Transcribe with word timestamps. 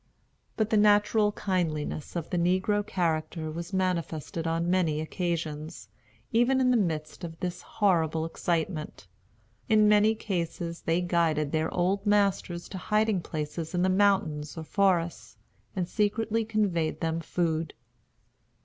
But 0.57 0.71
the 0.71 0.77
natural 0.77 1.31
kindliness 1.31 2.15
of 2.15 2.31
the 2.31 2.37
negro 2.37 2.83
character 2.83 3.51
was 3.51 3.71
manifested 3.71 4.47
on 4.47 4.67
many 4.67 4.99
occasions, 4.99 5.89
even 6.31 6.59
in 6.59 6.71
the 6.71 6.75
midst 6.75 7.23
of 7.23 7.39
this 7.39 7.61
horrible 7.61 8.25
excitement. 8.25 9.05
In 9.69 9.87
many 9.87 10.15
cases 10.15 10.81
they 10.81 11.01
guided 11.01 11.51
their 11.51 11.71
old 11.71 12.03
masters 12.03 12.67
to 12.69 12.79
hiding 12.79 13.21
places 13.21 13.75
in 13.75 13.83
the 13.83 13.89
mountains 13.89 14.57
or 14.57 14.63
forests, 14.63 15.37
and 15.75 15.87
secretly 15.87 16.45
conveyed 16.45 16.99
them 17.01 17.19
food. 17.19 17.75